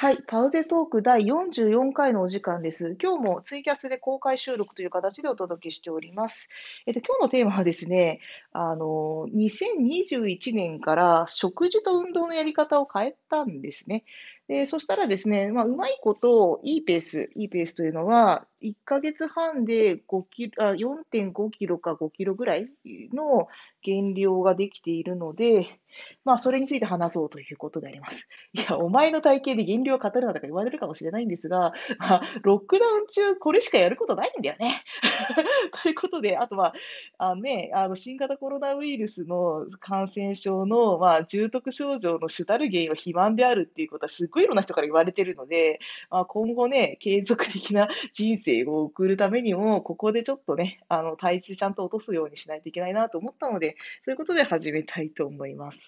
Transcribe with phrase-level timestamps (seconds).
[0.00, 0.18] はい。
[0.26, 2.96] パウゼトーク第44回のお時間です。
[2.98, 6.48] 今日もツイキャスで公開収録という形でお届けしております。
[6.86, 8.20] えっと、今日のテーマはですね、
[8.54, 14.04] あの、2021年から食事と運動のやり方を変えたんですね。
[14.48, 22.70] で、そしたらですね、まあ、うまいこと、いいペース、いいペースというのは、1ヶ月半で5キロあ4.5キロか5キロぐらい
[23.12, 23.48] の
[23.82, 25.79] 減量ができているので、
[26.24, 28.26] まあ、それについて話そうということであります。
[28.52, 34.82] いや、お前の体型で減量を語るなとか言われるかもしれないんですが、 まあ、ロックダウン中、これしかやることないんだよね。
[35.82, 36.74] ということで、あとは、
[37.18, 55.79] あね、あの新型コロナウイルスの感染症の、まあ、重篤症状の主たる原因は肥満であるっていうことは、すっごいいろんな人から言われてるので、まあ、今後ね、継続的な人生を送るためにも、ここでちょっとね、あの体重ちゃんと落とすようにしないといけないなと思ったので、そういうことで始めたいと思います。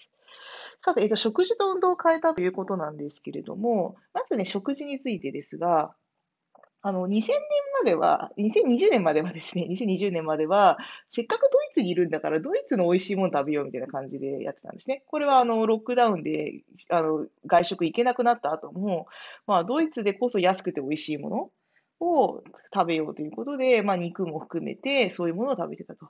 [0.83, 5.95] さて、えっと、食事と運動を変えたということなんですけれども、まずね、食事についてですが、
[6.85, 7.39] あの、2000年
[7.81, 10.77] までは、2020年まではですね、 2020年までは、
[11.09, 15.01] せっかくドイツにいるんだから、ドイツの美味しいもの食べようみたいな感じでやってたんですね。
[15.07, 19.07] これは、あの、ロックダウンで、あの、外食行けなくなった後も、
[19.47, 21.51] まあ、ドイツでこそ安くて美味しいもの
[22.01, 22.43] を
[22.73, 26.09] 食べようということで、まあ、肉も含めて、そういうものを食べてたと。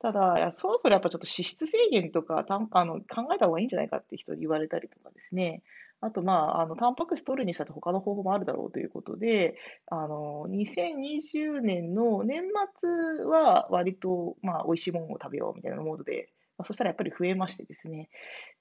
[0.00, 5.62] ただ、そろそろやっぱちょっと脂質制限とかたんあの考えた方がいいんじゃないかって人に言われたりとかですね、
[6.00, 12.44] あと、まあ、あの、タンパク質取るにしたって他の方法もあるだろうということで、あの、2020年の年
[12.80, 18.10] 末は割と、まあ、美味しいものを食べようみたいなモードでまあ、そしたらやっぱり増えましてですね。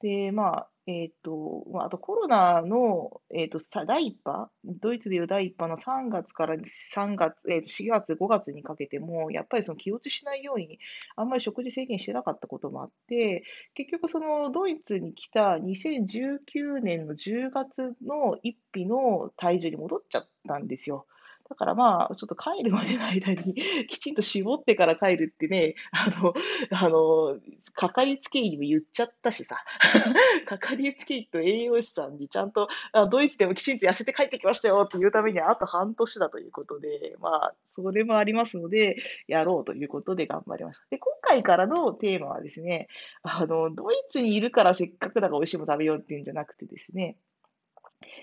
[0.01, 10.79] で、まあ、えっ、と、まあ、あとコロナの、えっ、と、さ第1波、ドイツでいう第1波の3月から3月、えー、4月、5月にかけても、やっぱりその気落ちしないように、
[11.17, 21.05] あんまり食事制限してなかったこともあって、結局そのドイツに来た2019年の10月の1日の体重に戻っちゃったんですよ。
[21.49, 23.55] だからまあ、ちょっと帰るまでの間に
[23.89, 26.33] きちんと絞ってから帰るってね、あの、
[26.69, 27.39] あの、
[27.73, 29.55] かかりつけ医にも言っちゃったしさ、
[30.45, 38.97] かかりつけ医と栄養士さんにちゃんと、あドイツでもきちんと痩せて帰ってきましたよっていうためにあと半年だということで、まあ、それもありますので、
[39.27, 40.85] やろうということで頑張りました。
[40.91, 42.89] で、今回からのテーマはですね、
[43.23, 47.17] あの、ドイツにいるからせっかくだから美味しいもの食べようっていうんじゃなくてですね、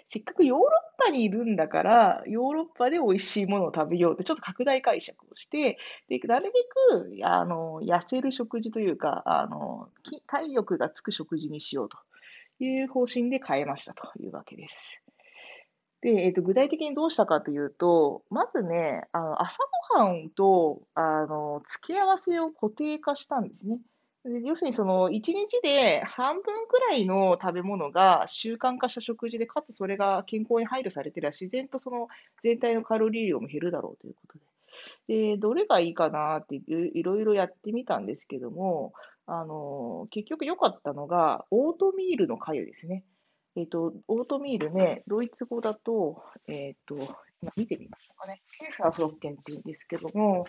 [0.09, 5.79] せっかくヨーロッパにいるんだから、ヨーロッパで美味しいものを食べようって、ちょっと拡大解釈をして、
[6.09, 9.89] で、なるべく、あの、痩せる食事というか、あの、
[10.27, 11.99] 体力がつく食事にしようと
[12.61, 15.03] いう方針で変えましたというわけです。
[16.03, 19.59] で、えっ、と、具体的にどうしたかというと、まずね、あの朝
[19.93, 23.81] ごはんと、あの、付け合わせを固定化したんですね。
[24.45, 32.09] 要するにその1日で半分くらいの食べ物が習慣化した食事で、かつそれが健康に配慮されていれば、自然とその
[32.43, 34.39] 全体のカロリー量も減るだろうということ
[35.09, 35.35] で。
[35.35, 38.93] で、どれがいいかなっていろいろやってみたんですけども、
[39.27, 43.05] あの、結局良かったのが、オートミールの粥ですね。
[43.57, 48.43] えっ、ー、と、オートミールね、ドイツ語だと、えっ、ー、と、今見てみましょうかね。
[48.59, 50.47] ケーファーフロッケンって言うんですけども、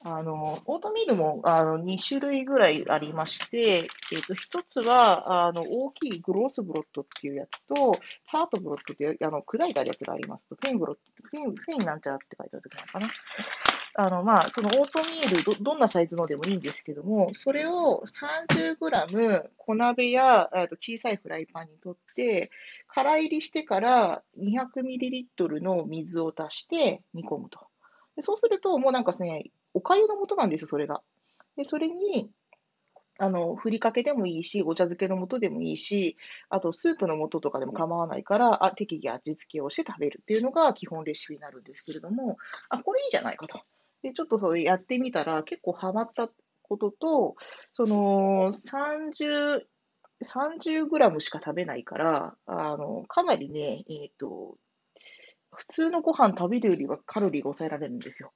[0.00, 7.92] あの、オートミールもあの2種類ぐらいありまして、えっ、ー、と、一つは、あの、大きいグロースブロットっていうやつと、
[8.24, 13.06] サートブロットっていう、あの、砕いたやつがありますと、フェンブロット、フェン、フェンなんちゃらって書いてあるなのかな。
[14.00, 22.52] あの、まあ、そのオートミールど、どんなサイズのでもいいんですけども、それを 30g 小鍋やあと小さいフライパンにとって、
[22.86, 27.66] 空入りしてから 200ml の水を足して煮込むと。
[28.14, 31.02] でそうすると、もうなんかですね、お粥の素なんですよ、それが。
[31.56, 32.30] で、それに、
[33.18, 36.16] あの、ふりかけでもいいし、お茶漬けの素でもいいし、
[36.50, 43.60] あとスープの素とかでも構わないから、あ適宜味付けをして食べるっていうのが基本レシピになるんですけれども、あ、これいいじゃないかと。
[44.02, 46.30] で、ちょっとそれやってみたら結構ハマった
[46.62, 47.36] ことと、
[47.72, 49.62] その、30、
[50.22, 54.56] 30グラムしか食べないから、あの、かなりね、えっ、ー、と、
[55.50, 58.32] 普通のご飯食べるよりはカロリーが抑えられるんですよ。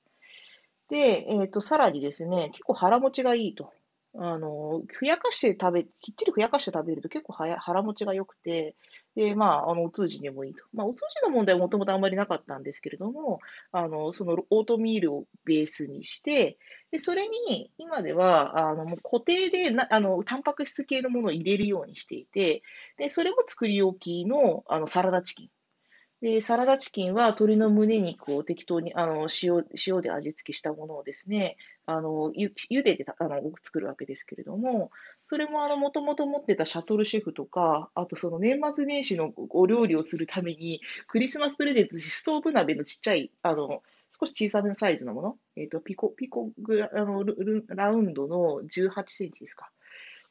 [0.93, 3.73] で、えっ、ー、と、さらにですね、結構腹持ちがいいと。
[4.15, 8.77] あの、ふやかして食べ、きっちりふやかして食べると結構はや腹持ちが良くて、
[9.17, 10.63] で、まあ、あの、お通じにもいいと。
[10.75, 13.41] まあ、お通じの問題はもともとあんまりなかったんですけれども、
[13.71, 16.59] あの、そのオートミールをベースにして、
[16.91, 22.63] で、それに、今では、あの、もう固定でな、あの、タンパク質系のものを入れるようにしていて、
[22.99, 25.51] で、それも作り置きの、あの、サラダチキン。
[26.23, 34.93] で、サラダチキンは鶏の胸肉を適当にあの塩塩で味付けしたものをですね、あのゆ茹でてあの作るわけですけれども、
[35.29, 43.83] それもあのもともと持ってたシャトルシェフとか、あとその年末年始のお料理をするために、クリスマスプレゼントしストーブ鍋のちっちゃい、あの
[44.17, 47.25] 少し小さめのサイズのもの、えっ、ー、とピコピコグラあの
[47.67, 49.73] ラウンドの18センチですか。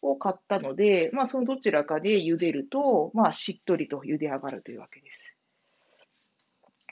[0.02, 5.38] を買ったので、まあ、そのどちらかで茹でると、まあ、しっとりと茹で上がるというわけです。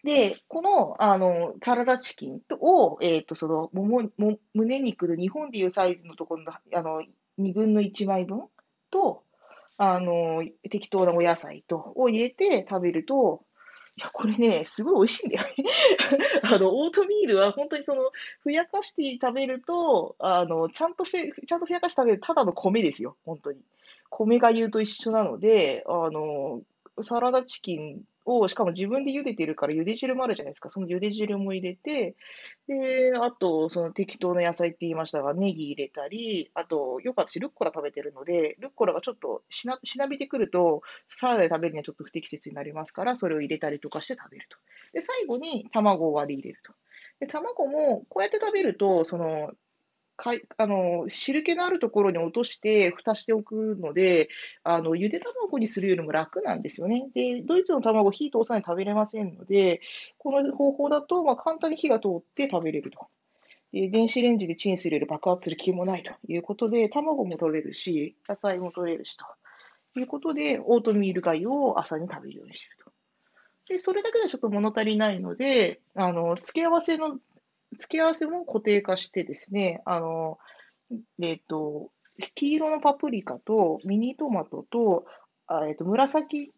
[0.04, 7.04] で、この、あの、サラダチキンを、えっ、ー、と、その、もも、も、胸肉の日本でいうサイズのところの、あの、
[7.40, 8.44] 2分の1枚分
[8.92, 9.24] と、
[9.78, 13.44] あの、適当なお野菜と、を入れて食べると、
[13.98, 15.66] いや、これね、すごい美味しいんだよね。
[16.56, 23.60] あの、オートミールは本当にその、ふやかして食べると、あの、ちゃんとして、ちゃんとふやかして食べるただの米ですよ、本当に。
[24.10, 26.62] 米がゆと一緒なので、あの、
[27.02, 30.70] サラダチキンを、しかも自分で茹でてるから茹で汁もあるじゃないですか。
[30.70, 32.16] その茹で汁も入れて、
[32.68, 44.58] で、あと、その適当な野菜って言いましたが、ネギ入れたり、あと、よく私ルッコラ食べてるので、ルッコラがちょっとしなしなびてくると、サラダで食べるにはちょっと不適切になりますから、それを入れたりとかして食べると。
[44.94, 46.74] で、最後に卵を割り入れると。
[47.20, 49.52] で、卵も、こうやって食べると、その、
[50.20, 54.30] かいあの汁気のあるところに落として、蓋しておくので、
[54.64, 57.08] あのゆで卵にするよりも楽なんですよね。
[57.16, 59.82] で、ドイツの卵、火通さないと食べれませんので、
[60.18, 63.08] この方法だと、まあ、簡単に火が通って食べれると。
[63.72, 69.26] で電子レンジでチンするより爆発する気もないということで、卵も取れるし、野菜も取れるしと
[70.00, 72.92] いうことで、オートミール貝を朝に食べるようにしてると。
[73.70, 77.20] で、それだけではちょっと物足りないので、あの、付け合わせの
[77.78, 80.38] 付け合わせも固定化してですね、あの、
[81.22, 81.92] えっ、と、
[82.36, 85.06] 黄色のパプリカとミニトマトと、
[85.48, 86.52] あえっ、と、紫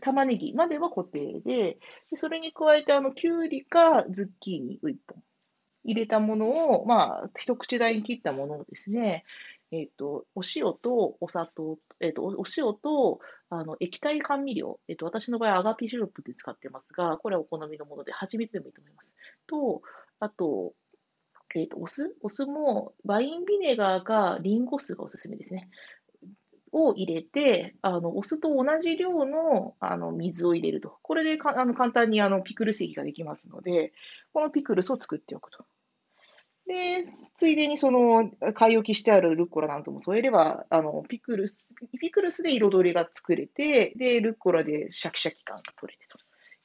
[0.00, 1.78] 玉ねぎまでは固定で、
[2.10, 5.22] でそれに加えて、あの、きゅうりかズッキーニを1本
[5.84, 9.24] 入れたものを、まあ、一口大に切ったものをですね、
[9.72, 19.10] えっ、ー、と、お塩とお砂糖、えっ、ー、と、お塩と、あの、液体甘味料、えっ、ー、と、私の場合、アガピシロップで使ってますが、これはお好みのもので、蜂蜜でもいいと思います。
[19.46, 19.82] と、
[20.22, 20.72] あと、
[21.56, 25.68] えっ、と、お酢お酢も、ワインビネガーかリンゴ酢がおすすめですね。
[26.70, 30.96] を入れて、あの、お酢と同じ量の、あの、水を入れると。
[31.02, 33.92] これでか、あの、簡単に、あの、ピクルス液ができますので、
[34.32, 35.64] このピクルスを作っておくと。
[36.68, 41.66] で、ついでにその、買い置きしてあるルッコラなんとも添えれば、あの、ピクルス、
[42.00, 46.16] ピクルスで彩りが作れて、で、ルッコラでシャキシャキ感が取れてと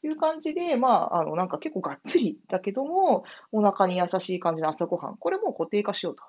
[0.07, 5.18] いう感じで、まあ、あの、なんか結構がっつりだけども、お腹に優しい感じの朝ごはん。
[5.18, 6.24] これも固定化しようと。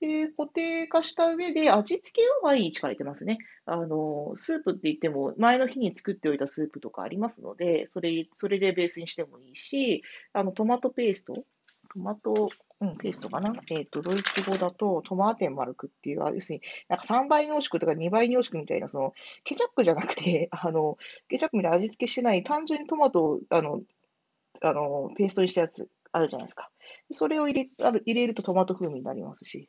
[0.00, 3.38] で、固定化した上で、味付けを毎日変えてますね。
[3.64, 10.02] あの、スープって言っても、前の日に作っておいたスープとかありますので、それ、それでベースにしてもいいし、
[10.32, 11.44] あの、トマトペースト
[11.94, 12.50] トマト、
[12.80, 13.54] うん、ペーストかな？
[13.70, 19.14] えっ、ー、と、ドイツ語だと、トマーテンマルクっていう、要するに、なんか3倍濃縮とか2倍濃縮みたいな、その、
[19.44, 20.98] ケチャップじゃなくて、 あの、
[21.28, 23.82] ケチャップみたいな味付けしてない、単純にトマトを、あの、
[24.60, 26.70] あの、ペーストにしたやつあるじゃないですか。
[27.12, 29.68] それを入れある入れるとトマト風味になりますし。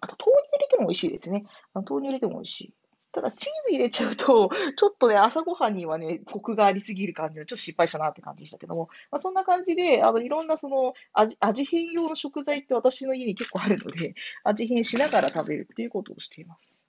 [0.00, 1.44] あと、豆乳入れても美味しいですね。
[1.74, 2.74] あの豆乳入れても美味しい。
[3.14, 16.84] ただ、チーズ入れちゃうと、 ちょっとね、朝ごはんにはね、コクがありすぎる感じで、ちょっと失敗したなって感じでしたけども、まあ、そんな感じで、あの、いろんなその味、味変用の食材って私の家に結構あるので、味変しながら食べるっていうことをしています。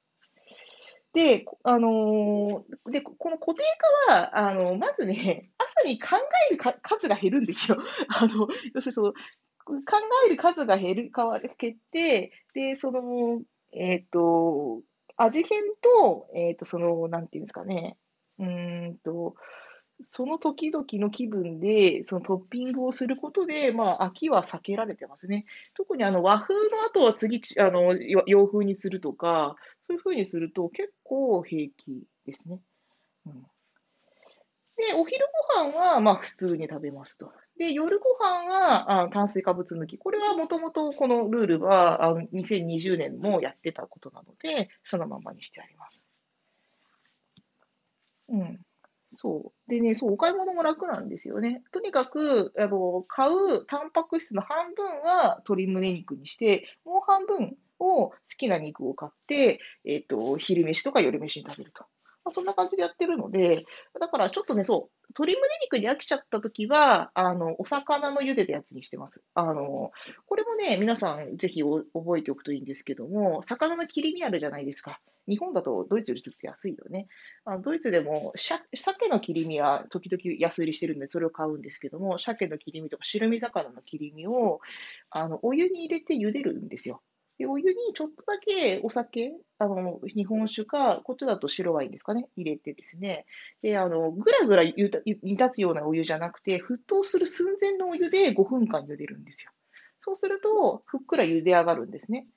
[1.14, 3.64] で、あのー、で、この固定
[4.08, 6.18] 化は、あの、まずね、朝に考
[6.50, 7.78] えるか数が減るんですよ。
[8.10, 9.78] あの、要するにその、考
[10.26, 13.42] える数が減る、変わ、減って、で、その、
[13.72, 14.82] えっ、ー、と、
[15.18, 17.98] 味変と、えっ、ー、と、その、なんていうんですかね、
[18.40, 19.36] うんと、
[20.04, 25.46] その時々の気分で、そのトッピングをすることで、まあ、秋は避けられてますね。
[25.74, 27.94] 特にあの和風の後は次、あの、
[28.26, 29.56] 洋風にするとか、
[29.88, 32.60] そういうふうにすると結構平気ですね。
[33.26, 33.46] うん、
[34.78, 37.32] で、お昼ご飯は、まあ、普通に食べますと。
[37.58, 39.98] で、夜ご飯はあ炭水化物抜き。
[39.98, 46.12] これはもともとこのルールはあ2020年もやってたことなので、そのままにしてあります。
[48.30, 48.60] うん。
[49.12, 49.70] そう。
[49.70, 51.64] でね、そう、お買い物も楽なんですよね。
[51.72, 61.86] とにかく、あの、買うタンパク質の半分は鶏胸肉にして、もう半分を好きな肉を買って、えっ、ー、と、昼飯とか夜飯に食べると。
[62.26, 63.66] まあ、そんな感じでやってるので、
[64.00, 69.24] だからちょっとね、そう、鶏胸肉に飽きちゃった時は、あの、お魚の茹でたやつにしてます。
[69.36, 69.92] あの、
[70.26, 75.00] これもね、皆さんぜひ覚えておくといいんですけども、魚の切り身あるじゃないですか。
[75.28, 77.08] 日本だとドイツよりずっと安いよね。
[77.46, 84.60] あのドイツでも鮭の切り身は時々安売りしてるんで、それを買うんですけども、鮭の切り身とか白身魚の切り身を
[85.10, 87.02] あのお湯に入れて茹でるんですよ。
[87.38, 93.26] で、お湯にちょっとだけお酒、あの、日本酒か、こっちだと白ワインですかね、入れてですね。
[93.62, 99.52] で、あの、ぐらぐら煮立つようなお湯じゃなくて、沸騰する寸前のお湯で5分間茹でるんですよ。
[100.00, 102.28] そうすると、ふっくら茹で上がるんですね。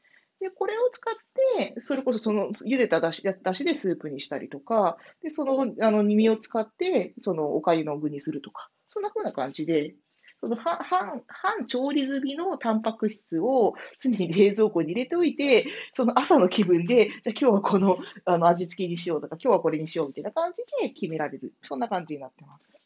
[0.40, 1.14] で、これを使っ
[1.58, 9.94] て、それこそその茹でただしだしでスープにしたりとか、で、その、あの、煮身を使って、そのお粥の具にするとか、そんな風な感じで
[10.40, 21.52] その半半調理済みのタンパク質を常に冷蔵庫に入れておいて、その朝の気分で、じゃあ今日はこのあの味付けにしようとか、今日はこれにしようみたいな感じで決められる。
[21.62, 22.78] そんな感じになってます。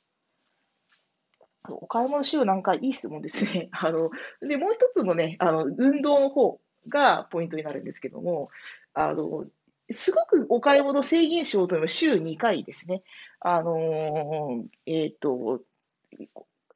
[1.68, 3.68] お買い物週なんかいい質問ですね。
[3.78, 8.48] あの、で、もう一つのね、あの、運動の方がポイントになるんですけども、
[8.94, 9.46] あの、
[9.90, 13.02] すごくお買い物制限しようというのは週2回ですね。
[13.40, 15.62] あのえっ、ー、と、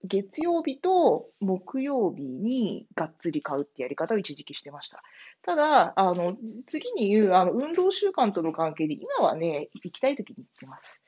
[0.06, 5.02] 月曜日と木曜日にがっつり買うってやり方を一時期してました。
[5.42, 6.36] ただ、あの、
[6.66, 11.02] 次に言う、あの、運動習慣との関係で、今はね、行きたい時に行ってます。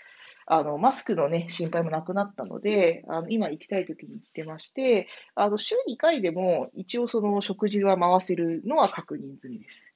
[0.50, 9.94] あの、マスクのね、心配もなくなったので、あの今行きたい時に行ってまして、あの、週2回でも一応その食事は回せるのは確認済みです。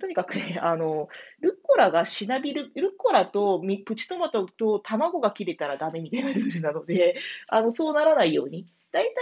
[0.00, 1.08] とにかくね、 あの、
[1.40, 7.16] ルッコラがしなびる、ルッコラとプチトマトと卵が切れたらダメみたいなルールなので、
[7.46, 8.66] あの、そうならないように。
[8.90, 9.14] 大体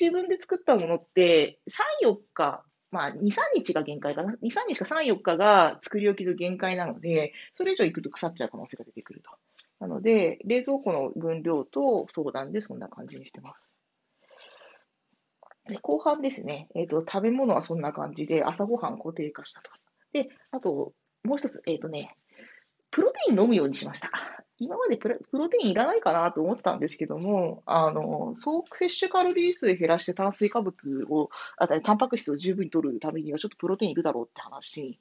[0.00, 1.58] 自分で作ったものって、
[2.02, 4.32] 3、4日、まあ、2、3日が限界かな。
[4.42, 9.30] 2、3日か3、4日が作り置きの限界なので、それ以上行くと腐っちゃう可能性が出てくると。
[9.80, 13.78] なので、冷蔵庫の分量と相談でそんな感じにしてます。
[15.66, 19.70] で後半ですね、えっ、ー、と、食べ物はそんな感じで、朝ごはん固定化したと。
[20.12, 20.92] で、あと、
[21.24, 22.16] もう一つ、えっ、ー、とね、
[22.90, 24.10] プロテイン飲むようにしました。
[24.58, 34.98] 今までプロテインいらないかなと思ってたんですけども、あの、総摂取カロリー数減らして炭水化物を、あたり、タンパク質を十分に取るためには、ちょっとプロテインいるだろうって話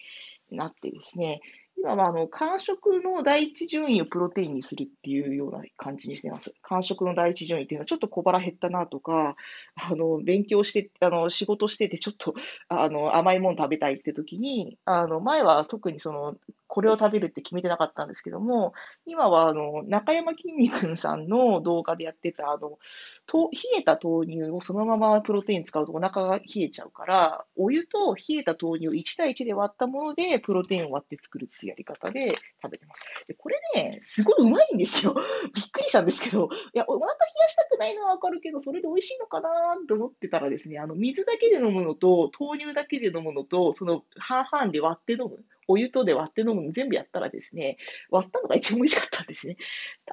[0.49, 1.41] になってですね、
[1.77, 6.53] 今はあの間食の第一順位をプロテインにするっていうような感じにしてます。
[6.61, 9.35] 間食の第一順位っていうのはちょっと小腹減ったなとか、
[9.75, 12.35] あの勉強して、あの仕事しててちょっと
[12.67, 16.35] あの甘いもの食べたいって時に、あの前は特にその
[16.71, 18.71] これを食べるって決めてなかったんですけども、
[19.05, 22.79] 今はあの中山きんに君さんの動画でやってたあの
[23.25, 32.29] と冷えた豆乳をそのままプロテイン使うとお腹が冷えちゃうから、お湯と冷えた豆乳を1対1で割ったものでプロテインを割って作るっていうやり方で
[32.63, 33.03] 食べてます。
[33.27, 35.13] でこれね、すごいうまいんですよ。
[35.53, 45.43] びっくりしたんですけど、いや、お腹冷やしたくないのはわかるけど、それで美味しいのかなって思ってたらですね、あの水だけで飲むのと豆乳だけで飲むのと、その半々で割って飲む。
[45.71, 47.77] お湯とで割って飲むの全部やったらですね、
[48.09, 49.57] 割ったのが一番美味しかったんですね。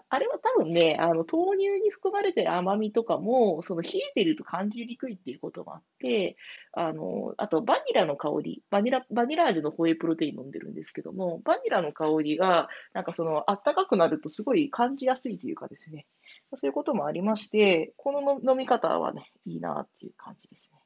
[0.08, 6.36] あれは多分ね、あの豆乳に含まれてる甘みとかも、その冷えてると感じにくいっていうこともあって、
[6.72, 16.06] あの、あとバニラの香り、バニラ、バニラ味のホエイプロテイン飲んでるんですけども、バニラの香りが、なんかその、あったかくなるとすごい感じやすいというかですね、
[16.54, 20.80] そういうこともありまして、この飲み方はね、いいなっていう感じですね。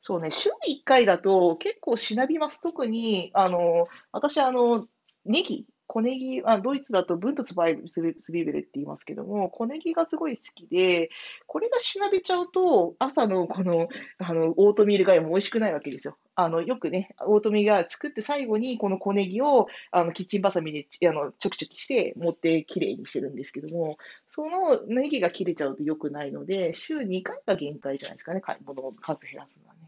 [0.00, 2.60] そうね、週1回だと結構しなびます。
[2.60, 4.86] 特に、あの、私、あの、
[5.24, 11.10] ネギ、小ネギ、あドイツだとブントツバイスビベルって言いますけども、小ネギがすごい好きで、
[11.46, 16.16] これがしなびちゃうと、朝のこの、あの、オートミールがいも美味しくないわけですよ。
[16.44, 29.80] あの、よくね、オートミールが作って最後にこの小ネギを、あの、キッチンバサミで、あの、ちょきちょきして持ってきれいにしてるんですけども、そのネギが切れちゃうと良くないので、週2回が限界じゃないですかね、買い物の数減らすのはね。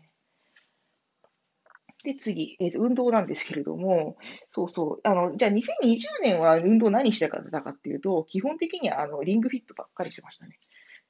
[2.05, 4.17] で、次、えー、運動なんですけれども、
[4.49, 5.59] そうそう、あの、じゃあ2020
[6.25, 10.59] 年は運動何してたかっていうと、基本的にはあのリングフィットばっかりしてましたね。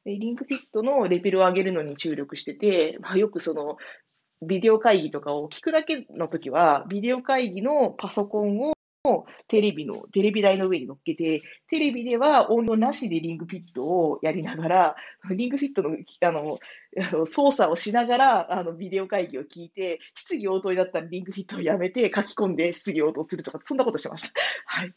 [0.04, 3.76] でリングフィットのレベルを上げるのに注力してて、まあ、よくその、
[4.42, 8.72] ビデオ会議とかを聞くだけの時は、ビデオ会議のパソコンを
[9.48, 14.96] テレビの、テレビ台の上に乗っけて、テレビでは音量なしでリングフィットをやりながら、
[15.30, 24.40] リングフィットのあの操作をしながら、あのビデオ会議を聞いて、質疑応答になったらリングフィットをやめて書き込んで質疑応答するとか、そんなことしてました。
[24.66, 24.94] はい。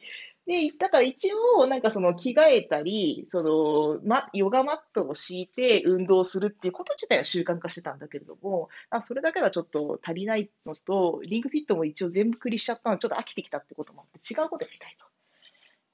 [0.48, 15.06] で、だから一応、なんかその着替えたり、その、ま、ヨガマットを敷いて運動するっていうこと自体は習慣化してたんだけれども、あそれだけはちょっと足りないのと、リングフィットも一応全部クリしちゃったので、ちょっと飽きてきたってこともあって、違うことやりたいと。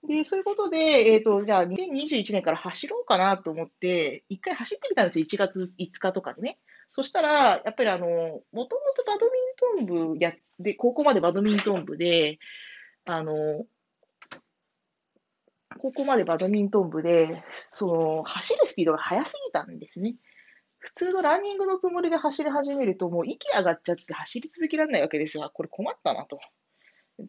[0.07, 6.57] で、そういうことで、えっ、ー、と、じゃあ2021年から走ろうかなと思って、一回走ってみたんですよ、1月5日とかでね。
[6.89, 8.65] そしたら、やっぱりあの、もとも
[8.97, 12.39] とバドミントン部やって、高校までバドミントン部で、
[13.05, 13.65] あの、
[15.77, 20.15] ここまでバドミントン部で、その、走るスピードが速すぎたんですね。
[20.79, 25.49] 普通のランニングのつもりで走り始めると、もう息上がっちゃって走り続けられないわけですよ。
[25.53, 26.39] これ困ったなと。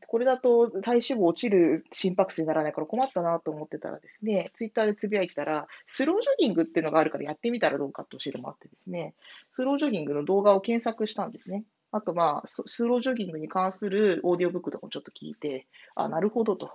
[0.07, 9.15] これだと体脂肪落ちる心拍数にならないから困ったなと思ってたらですね、ツイッターでつぶやいてたら、スロージョギングっていうのがあるからやってみたらどうかって教えてもらってですね、
[9.53, 11.65] スロージョギングの動画を検索したんですね。
[11.91, 16.71] あと、まあ、スロージョギングに関するオーディオブックとかもちょっと聞いて、あ、なるほどと。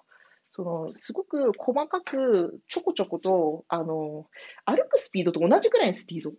[0.57, 4.25] その、すごく細かく、ちょこちょこと、あの、
[4.65, 6.33] 歩くスピードと同じくらいのスピード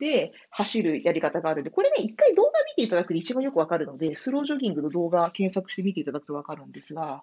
[0.00, 7.22] で走るやり方があるんで、これね、一回動画見ていただくと一番よくわかるので、スロージョギングの動画検索して見ていただくとわかるんですが、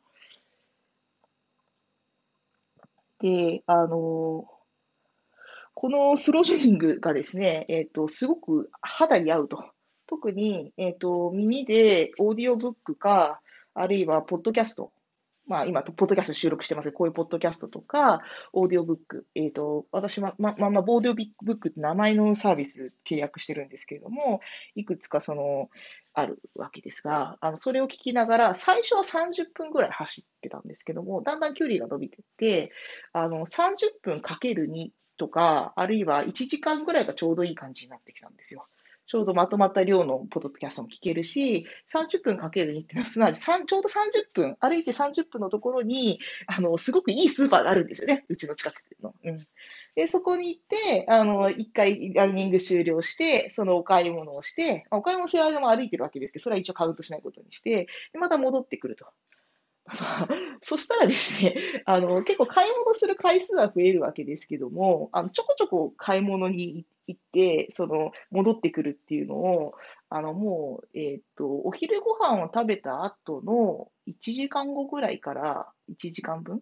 [3.19, 4.47] で、あの、
[5.73, 9.65] このスロージョギングがですね、えっ、ー、と、すごく肌に合うと。
[10.07, 13.41] 特に、えっ、ー、と、耳でオーディオブックか、
[13.73, 14.93] あるいはポッドキャスト
[15.49, 18.21] まあ、今、ポッドキャスト収録してます、こういうポッドキャストとか、
[18.53, 24.41] オーディオブック、えっ、ー、と、私は、ま、ま、ま、オーディオブックって名前のサービス契約してるんですけれども、
[24.75, 25.71] いくつかその、
[26.13, 32.71] あるわけですが、あの、それを聞きながら、最初は30分ぐらい走ってたんですけども、だんだん距離が伸びてって、
[33.11, 38.67] あの、30分かける2とか、あるいは1時間ぐらいがちょうどいい感じになってきたんですよ。
[39.09, 48.23] ちょうどまとまった量のポッドキャストも聞けるし、30分かける2っていうのは、すなわちちょうど30分、歩いて30分のところに、あの、すごくいいスーパーがあるんですよね。
[48.29, 49.15] うちの近くの。
[49.23, 49.37] うん。
[49.95, 59.07] で、そこに行って、あの、一回ランニング終了して、そのお買い物をして、お買い物してる間も歩いてるわけですけど、それは一応カウントしないことにして、で、また戻ってくると。
[60.61, 61.55] そしたらですね、
[61.85, 69.73] あの、結構買い物する回数は増えるわけですけども、あの、ちょこちょこ買い物に行って、その、戻ってくるっていうのを、
[70.09, 76.61] あの、もう、えっ、と、お昼ご飯を食べた後の1時間後ぐらいから1時間分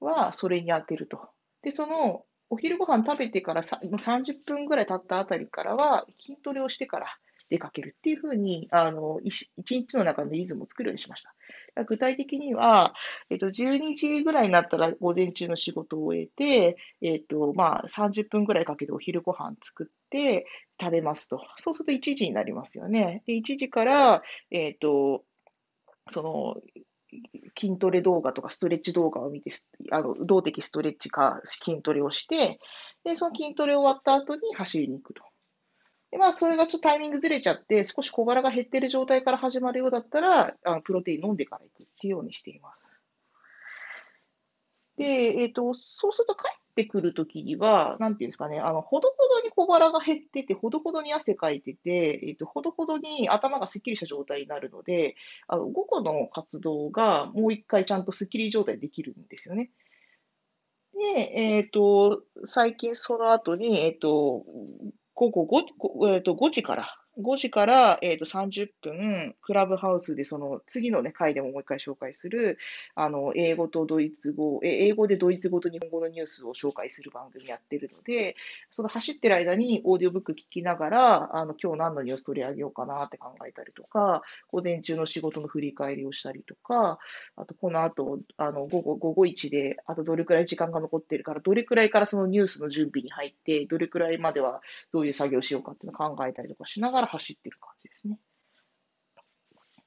[0.00, 1.28] はそれに当てると。
[1.62, 7.06] で、その、お昼ご飯食べてから30分ぐらい経ったあたりからは筋トレをしてから
[7.50, 11.34] 出かけるっていうふうに、あの、一日の中のリズムを作るようにしました。
[11.84, 12.94] 具体的には、
[13.30, 20.46] えっと、12時ぐらいになったら午前中の仕事を終えて、えっと、まあ、30分ぐらいかけてお昼ご飯作って
[20.80, 21.40] 食べますと。
[21.58, 23.22] そうすると1時になりますよね。
[23.26, 25.24] で、1時から、えっと、
[26.08, 26.56] その、
[27.58, 29.50] 筋トレ動画とかストレッチ動画を見て、
[29.90, 32.58] あの動的ストレッチか筋トレをして、
[33.04, 35.22] で、その筋トレ終わった後に走りに行くと。
[36.16, 43.00] で、まあ、それがちょっとタイミングずれちゃって、少し小柄が減ってる状態から始まるようだったら、あのプロテイン飲んでから行くっていうようにしています。
[44.96, 55.16] で、えっ、ー、と、そうすると帰ってくるときには、なんていうんですかね、あの、ほどほどに小腹が減ってて、ほどほどに汗かいてて、えっ、ー、と、ほどほどに頭がすっきりした状態になるので、
[55.48, 59.70] あの、午後の活動がもう一回ちゃんとすっきり状態できるんですよね。
[60.94, 64.46] で、えっ、ー、と、最近その後に、えっ、と、
[65.16, 72.58] 午後 5, えー、と5時から、5時から、えー、と30分、クラブハウスでその次の、ね、回でももう一回紹介する、
[72.94, 78.36] あの英語とドイツ語、え英語でドイツ語と日本語のニュースを紹介する番組やってるので、
[78.70, 86.98] その走ってる間にオーディオブック聞きながら、あの今日何のニュース取り上げようかなって考えたりとか、午前中の仕事の振り返りをしたりとか、
[87.36, 94.60] あとこの後、あの午後午後1で、あとどれくらい時間が残ってるから、どれくらいからそのニュースの準備に入って、どれくらいまでは
[94.92, 98.18] どういう作業をしようかっていうのを考えたりとかしながらら走ってる感じですね。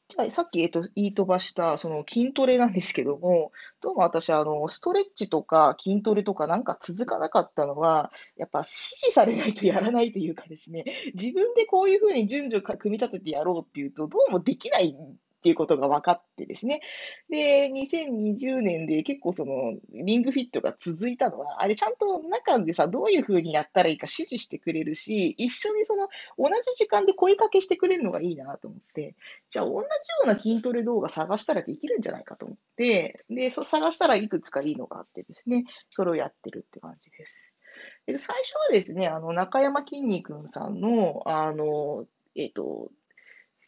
[0.10, 14.96] じゃあ、さっき、えっと、言い飛ばした、その筋トレなんですけども、どうも私、あの、ストレッチとか筋トレとかなんか続かなかったのは、やっぱ指示されないとやらないというかですね、自分でこういうふうに順序組み立ててやろうっていうと、どうもできない
[15.40, 16.82] っていうことが分かってですね。
[17.30, 29.16] で、2020年で結構そのリングフィットが続いたのは、あれちゃんと中でさ、どういうふうにやったらいいか指示してくれるし、一緒にその同じ時間で声かけしてくれるのがいいなと思って、
[29.50, 29.88] じゃあ同じよ
[30.26, 37.54] うな筋トレ動画探したらできるんじゃないかと思って、で、そ探したらいくつかいいのがあってですね、それをやってるって感じです。
[38.08, 42.92] 最初はですね、あの、中山きんに君さんの、あの、えっ、ー、と、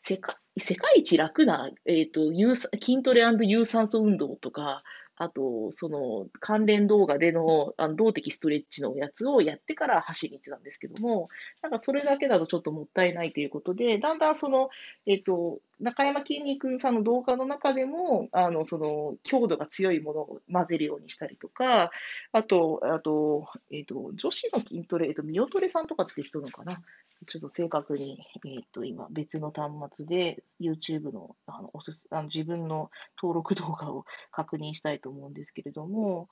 [0.04, 4.82] 世界世界一楽な、えっ、ー、と、有筋トレ有酸素運動とか、
[5.22, 11.28] あと、その関連動画でのあの動的ストレッチのやつをやってから走りに行ってたんですけども、
[11.62, 14.70] なんかそれだけだとちょっともったいないということで、だんだんその、
[15.06, 21.92] えっ、ー、と、中山きんに君さんの動画の中でも、あの、その、強度が強いものを混ぜるようにしたりとか、
[22.32, 26.82] あと、あと、えっ、と、女子の筋トレ、えっ、と、ミオトレさんとかって人のかな？
[27.28, 32.90] ちょっと正確に、えっ、と、今、別の端末で YouTube のあのおすすあの自分の
[33.22, 36.30] 登録動画を確認したいと思うんですけれども、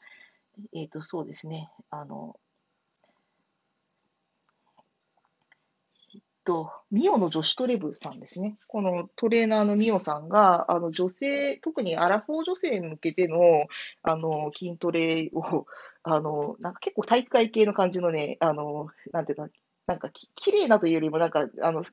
[0.73, 2.39] えっ、と、そうですね、あの、
[6.13, 8.57] えっと、ミオの女子トレブさんですね。
[8.67, 13.67] このトレーナーのミオさんが、あの女性、特にアラフォー女性に向けての
[14.01, 15.65] あの筋トレを、
[16.03, 19.49] あのなんか結構体育会系の感じのね、あのなんていうか、
[19.85, 21.83] なんかき綺麗なというよりも、なんか、あの、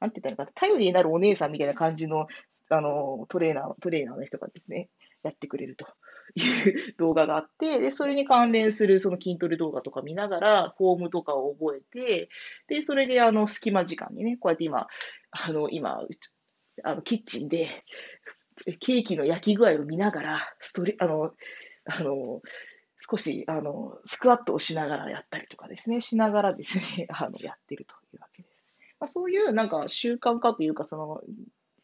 [0.00, 2.26] なんて言ったのか、頼りになるお姉さんみたいな感じの、
[2.70, 4.88] あの、トレーナー、トレーナーの人がですね、
[5.22, 5.86] やってくれると
[6.34, 12.28] いう動画があって、で、それに関連するその筋トレ動画とか見ながら、フォームとかを覚えて、
[12.68, 14.86] で、それであの、隙間時間にね、こうやって今、
[15.30, 16.00] あの、今、
[16.84, 17.84] あの、キッチンで、
[18.80, 21.32] ケーキの焼き具合を見ながら、ストレ、あの、
[21.84, 22.42] あの、
[23.10, 28.72] 少し、あの、スクワットをしながらやったりとかですね、しながらですね、あの、やってるというわけです。
[29.00, 31.20] まあ、そういうなんか習慣化というか、その、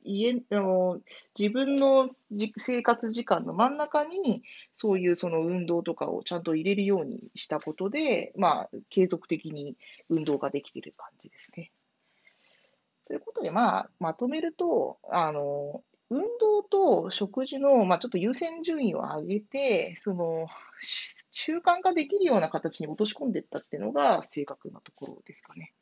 [0.08, 1.00] 家あの
[1.38, 4.42] 自分のじ生活時間の真ん中に、
[4.74, 9.76] そういうその運動とかをちゃんと入れるようにしたことで、まあ、継続的に
[10.08, 11.70] 運動ができている感じですね。
[13.06, 20.46] ということで、まあ、まとめると、あの、運動と食事の、まあ、ちょっと優先順位を上げて、その、
[21.30, 25.72] 習慣化できるような形に落とし込んでいったっていうのが正確なところですかね。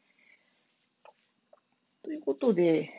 [2.06, 2.92] ということで、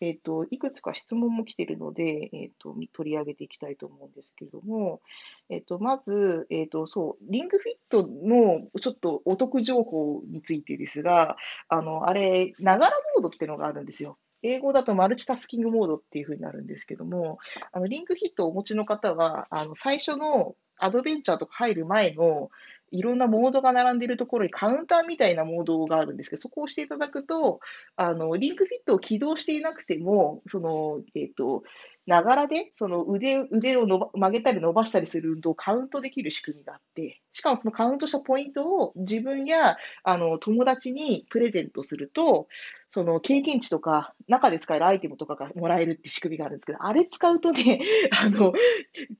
[0.00, 5.02] えっ、ー、と、いくつか質問も来ているので、えっ、ー、と、取り上げていきたいと思うんですけれども、
[5.50, 11.36] えっ、ー、と、まず、えっ、と、そう、リングフィットのちょっとお得情報についてですが、
[11.68, 14.16] あの、あれ、ながらモードっていうのがあるんですよ。
[14.42, 17.38] 英語だとマルチタスキングモードっていうふうになるんですけども、
[17.72, 22.50] あのリングフィットをお持ちの方は、あの最初のアドベンチャーとか入る前の
[22.94, 27.60] いろんなモードが並んでいるところにカウンターみたいなモードがあるんですけど、そこを押していただくと、
[27.96, 31.64] あの、リンクフィットを起動していなくても、その、えっ、ー、と、
[32.06, 42.46] ながらで、その腕、腕をの曲げたり伸ばしたりする運動をカウントできる仕組みがあって、しかもそのカウントしたポイントを自分や、あの、友達にプレゼントすると、
[42.90, 47.80] その経験値とか、中で使えるアイテムとかがもらえるって仕組みがあるんですけど、あれ使うとね、
[48.24, 48.52] あの、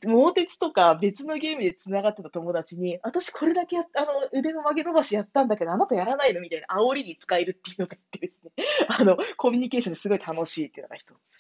[0.07, 3.87] 猛鉄とか別のゲームで繋がってた友達に、私これだけあの、
[4.33, 8.53] 腕の曲げ伸ばしやったんだけど、あなたやらないのみたいな煽りに使えるっていうのがあってですね、
[8.97, 11.34] あの、コミュニケーションですごい楽しいっていうのが一つ。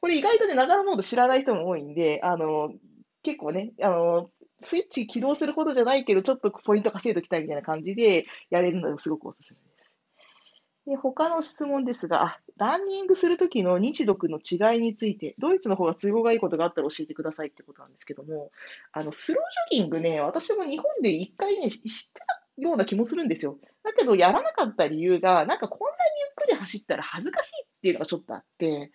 [0.00, 2.72] これ意外とね、ながらモード知らない人も多いんで、あの、
[3.22, 9.68] 結構ね、あの、スイッチ起動するほどじゃないけど、ちょっとポイント稼いでおきたいみたいな感じでやれるのがすごくおすすめです。
[10.88, 18.50] で、他の質問ですが、ランニングするときの日読の違いについて、ドイツの方が都合がいいことがあったら教えてくださいってことなんですけども、
[18.92, 23.58] あの、スロージョギングね、私も日本で一回ね、知ってたような気もするんですよ。
[23.84, 28.90] だけど、やらなかった理由が、なんかこんなにゆっくり走ったら恥ずかしいっていうのがちょっとあって、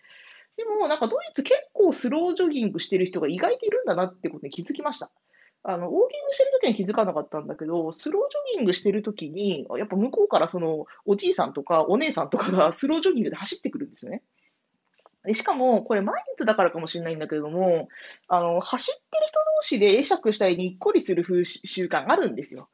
[0.56, 5.10] でも、なんかドイツ結構スロージョギングしてる人が意外といるんだなってことに気づきました。
[5.66, 14.22] あの、ウォーキングしてるときに気づかなかったんだけど、スロージョギングしてるときに、やっぱ向こうからその、おじいさんとかお姉さんとかがスロージョギングで走ってくるんですよね。
[15.32, 17.88] しかも、これ毎日だからかもしれないんだけれども、
[18.28, 22.68] あの、走ってる人同士で会釈したりにっこりする風習慣あるんですよ。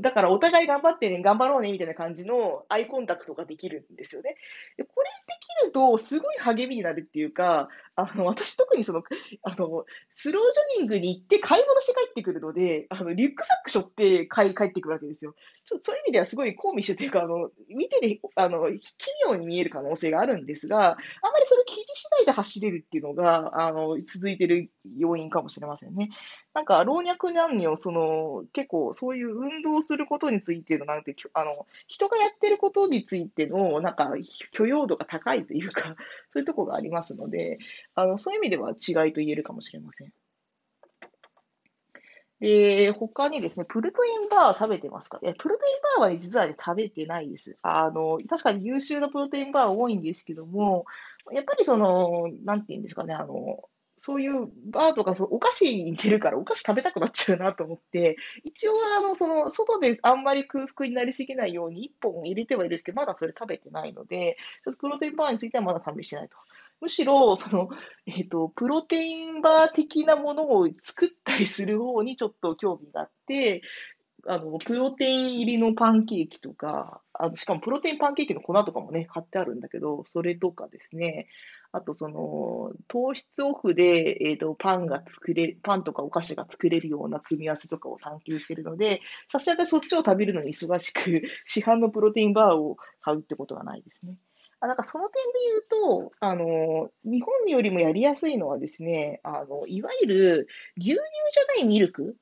[0.00, 4.36] だからお互い頑張ってね、頑張ろうね、みたいな感じのアイコンタクトができるんですよね。
[4.76, 9.02] でこれできると、すごい励みになるっていうか、あの、私特にその、
[9.42, 15.34] あの、スロージョギングに行って買い物して帰ってくるので、あの、リュックサック背負って帰帰ってくるわけですよ。
[15.64, 18.84] ちょっとそういう意味ではすごいコーミッシュというか、あの、見てる、あの、奇
[19.26, 26.10] 妙に見える可能性があるんですが、あんまりそれを気にしないで走れるっていうのが、あの、続いてる要因かもしれませんね。
[26.56, 34.10] なんか、老若男女、その、結構そういう運動することについての、なんて、あの、人がやってることについての、なんか、
[34.52, 35.96] 許容度が高いというか、
[36.30, 37.58] そういうところがありますので、
[37.94, 40.14] あの、そういう意味では違いと言えるかもしれません。
[42.40, 45.20] で、他にですね、プルトインバー食べてますか？
[45.22, 47.58] え、プルトインバーはね、実はね、食べてないです。
[47.60, 50.86] あの、確かに優秀なプロテインバー多いんですけども、
[51.32, 66.36] やっぱりその、なんていうんですかね、あの、そういうバーとかそうお菓子に似てるからお菓子食べたくなっちゃうなと思って、一応あの、その、外であんまり空腹になりすぎないように1本入れてはいるんですけど、まだそれ食べてないので、ちょっとプロテインバーについてはまだ試してないと。
[66.80, 67.70] むしろ、その、
[68.06, 73.62] えっ、ー、と、プロテインバー的なものを作ったりする方にちょっと興味があって、
[74.28, 81.28] あの、プロテイン入りのパンケーキとか、あのしかもプロテインパンケーキの粉とかもね、買ってあるんだけど、それとかですね、
[81.72, 89.00] あとその、糖質オフで、えっ、と、パンが作れ、パンとかお菓子が作れるような組み合わせとかを探求しているので、
[89.30, 91.00] さしあたそっちを食べるのに忙しく、
[91.44, 94.16] 市販のプロテインバーを買うってことはないですね。
[94.60, 100.48] あなんかその点で言うと、あの、日本よりもやりやすいのはですね、あの、いわゆる
[100.78, 102.16] 牛乳じゃないミルク？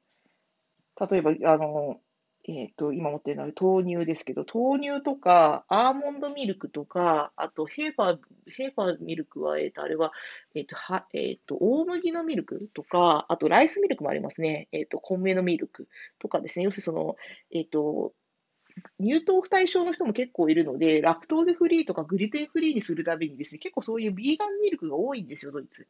[1.11, 2.01] 例えば、あの、
[2.47, 8.19] えっと、今持ってるのは豆乳ですけど、豆乳とか、アーモンドミルクとか、あと、ヘーファー、
[8.55, 10.13] ヘーファーミルクは、えっと、あれは、
[10.55, 14.69] えっと、は、えっと、大麦のミルクとか、あと、ライスミルクもありますね。
[14.73, 16.67] えっと、米のミルクとかですね。
[16.67, 17.17] 要するにその、
[17.51, 18.13] えっと、
[19.01, 25.89] 乳糖不対症の人も結構いるので、ラクトーゼフリーとかグリテンフリーにするためにですね、結構そういうビーガンミルクが多いんですよ、ドイツ。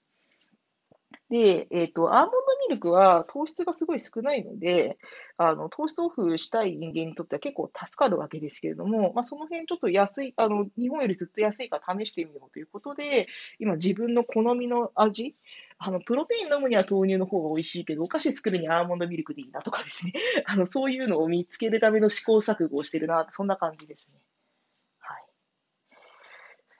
[1.34, 2.36] で、えっと、アーモンド
[2.68, 4.98] ミルクは糖質がすごい少ないので、
[5.36, 13.26] あの、糖質オフしたい人間にとっては結構助かるわけですけれども、まあ、その辺ちょっと安い、あの、日本よりずっと安いから試してみようということで、
[13.58, 15.34] 今自分の好みの味、
[15.78, 20.12] あの、プロテイン飲むには豆乳の方が美味しいけど、お菓子作るにはアーモンドミルクでいいなとかですね。
[20.46, 24.20] あの、そういうのを見つけるための試行錯誤をしてるな、そんな感じですね。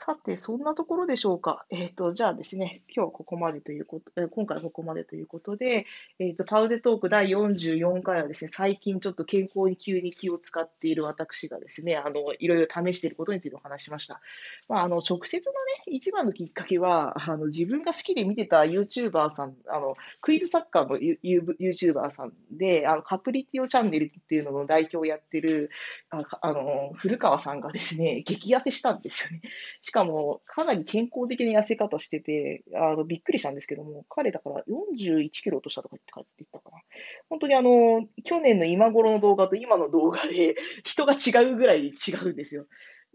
[0.07, 1.65] さて、そんなところでしょうか。
[1.71, 5.87] えっ、ー、と、じゃあですね、今日はここまでということ、え今回はここまでということで、
[6.19, 14.21] えっ、ー、と、パウゼトーク第44回はですね、最近ちょっと健康に急に気を使っている私がですね、あの、いろいろ試していることについてお話しました。
[14.69, 25.71] まあ、あの、直接のね、一番のきっかけは、あの、自分が好きで見てた YouTuber さん、あの、クイズサッカーの YouTuber さんで、あの、カプリティオチャンネルっていうのの代表をやってる、
[26.11, 29.49] ああの、古川さんがですね、激痩せしたんですよね。
[29.95, 36.83] かも、かなり健康的な痩せ方してて、あの、びっくりしたんですけども、彼だから41キロ落としたとか言って言ったかな。
[37.31, 42.67] 本当にあの、去年の今頃の動画と今の動画で 人が違うぐらい違うんですよ。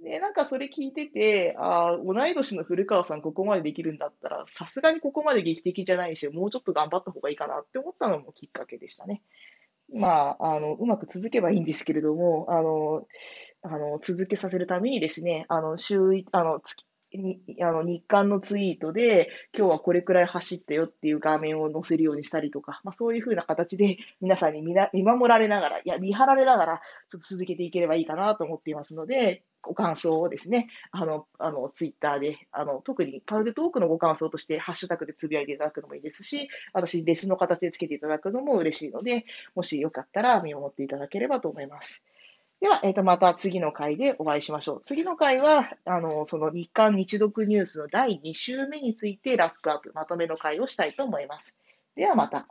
[0.02, 9.22] で、なんかそれ聞いてて、あ同い年の古川さんここまでできるんだったら、さすがにここまで劇的じゃないし、もうちょっと頑張った方がいいかなって思ったのもきっかけでしたね。
[9.94, 13.08] まあ、あの、うまく続けばいいんですけれども、あの、
[13.62, 16.00] あの、続けさせるためにですね、あの、週、
[16.32, 16.86] あの、月、
[17.18, 42.04] にあの日刊のツイートで、今日はこれくらい走ったよっていう画面を載せるようにしたりとか、まあ、そういうふうな形で皆さんに見な見守られながら、いや、見張られながら、ちょっと続けていければいいかなと思っていますので、ご感想をですね、あの、あの、ツイッターで、あの、特にパウルトークのご感想として、ハッシュタグでつぶやいていただくのもいいですし、私、レスの形でつけていただくのも嬉しいので、もしよかったら見守っていただければと思います。
[42.62, 44.82] では、えっ、ー、と、また次の回でお会いしましょう。
[44.84, 51.56] 次の回は、あの、その日刊日読ニュースの第2週目についてラックアップ、まとめの回をしたいと思います。
[51.96, 52.48] ではまた。